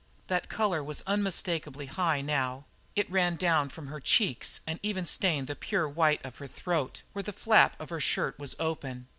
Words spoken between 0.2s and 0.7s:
That